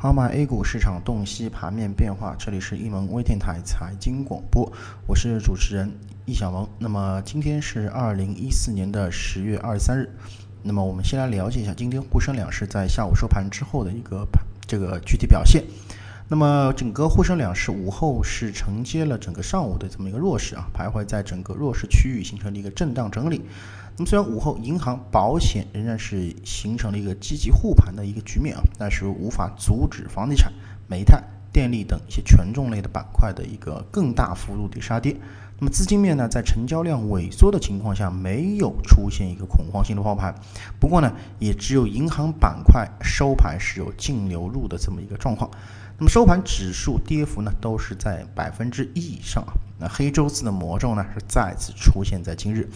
[0.00, 4.72] 好马 A 股市场洞悉盘面变化，这里是一门微电台财经广播，
[5.08, 5.92] 我是主持人
[6.24, 6.68] 易小萌。
[6.78, 10.08] 那么今天是二零一四年的十月二十三日，
[10.62, 15.64] 那么我们先来了解一下今天沪深两市在下午收盘之后的一个盘这个具体表现。
[16.30, 23.40] 那么整个沪深两市午后是承接了整个上午的这么一个弱势啊，徘徊在整个弱势区域，形成了一个震荡整理。
[23.96, 30.52] 那么虽然午后银行、保险仍然是形成了一个积极护盘的一个局面啊，但是无法阻止房地产、
[30.86, 35.16] 煤炭、电力等一些权重类的板块的一个更大幅度的杀跌。
[35.58, 40.32] 那么资金面呢，在成交量萎缩的情况下，没有出现一个恐慌性的抛盘。
[40.78, 45.50] 不过呢，也只有银行板块收盘是有净流入的这么一个状况。
[46.00, 49.52] 那么收盘指数跌幅呢，都是在百分之一以上啊。
[49.80, 52.68] 那黑周四的魔咒呢，是再次出现在今日。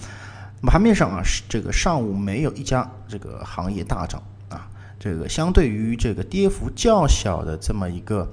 [0.61, 4.69] 那么盘面上啊，是这个上午没有一家这个行业大涨啊，
[4.99, 8.29] 这个相对于这个跌幅较小的这么一个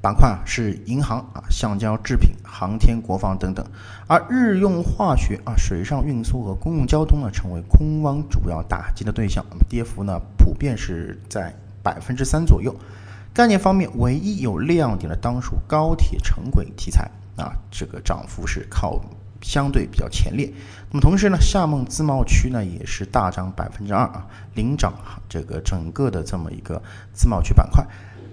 [0.00, 3.66] 板块啊，是银行啊、橡胶制品、航天、国防等等，
[4.06, 12.72] 而日用化学啊、水上运输和公共交通呢，成为空方主要打击的对象，那么跌幅呢，普遍是在百分之三左右。
[13.34, 18.98] 概念方面，唯一有亮点的当属高铁城轨题材啊，这个涨幅是靠。
[19.42, 20.50] 相对比较前列，
[20.90, 24.94] 那么同时呢，厦门自贸区呢也是大涨百分之二啊，领涨
[25.28, 27.86] 这个整个的这么一个自贸区板块，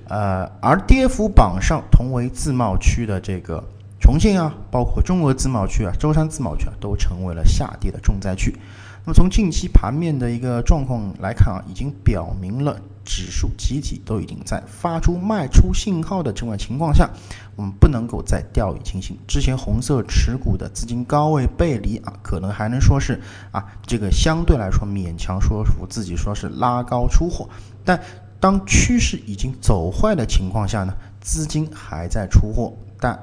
[0.07, 3.61] 呃，而跌幅榜上同为自贸区的这个
[3.99, 8.55] 重庆啊，包括中俄自贸区啊、舟山自贸区啊，都成为了下跌的重灾区。
[9.03, 12.79] 那么从近期盘面的一个状况来看啊，已经表明了。
[13.03, 17.09] 指数集体都已经在发出卖出信号的这种情况下，
[17.55, 19.17] 我们不能够再掉以轻心。
[19.27, 23.19] 之前红色持股的资金高位背离啊，可能还能说是
[23.51, 27.49] 啊，这个相对来说勉强说服自己说是拉高出货。
[27.83, 27.99] 但
[28.39, 33.19] 当趋势已经走坏的情况下呢，资金还在出货，但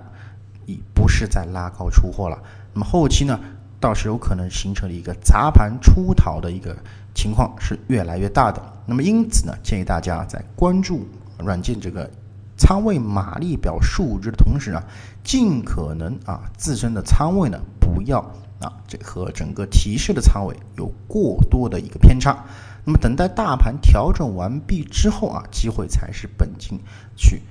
[0.66, 2.38] 已不是在拉高出货了。
[2.72, 3.40] 那么后期呢，
[3.80, 6.76] 倒是有可能形成了一个砸盘出逃的一个。
[7.14, 11.04] 情况是越来越大的，那么因此呢，建议大家在关注
[11.40, 12.08] 软件这个
[12.56, 14.80] 仓位马力表数值的同时啊，
[15.24, 18.20] 尽可能啊自身的仓位呢不要
[18.60, 22.44] 啊这和整个提示的仓位有过多的一个偏差。
[22.84, 26.78] 那么等待大盘调整完毕之后啊，机会才是本金
[27.16, 27.42] 去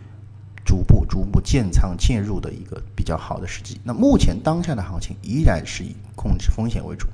[0.68, 3.80] 逐步逐步建仓介入的一个比较好的时机。
[3.84, 7.08] 那目前当下的行情依然是以控制风险为主。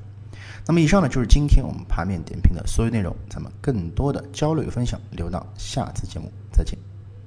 [0.65, 6.92] 那么以上呢就是今天我们盘面点评的所有内容，咱们更多的交流与分享留到下次节目再见。